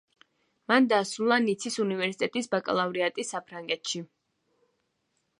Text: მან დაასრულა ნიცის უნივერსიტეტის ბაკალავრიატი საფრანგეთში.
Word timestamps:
მან 0.71 0.85
დაასრულა 0.93 1.35
ნიცის 1.43 1.75
უნივერსიტეტის 1.83 2.49
ბაკალავრიატი 2.53 3.25
საფრანგეთში. 3.33 4.01